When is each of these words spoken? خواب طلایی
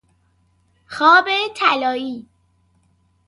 خواب 0.87 1.25
طلایی 1.55 2.25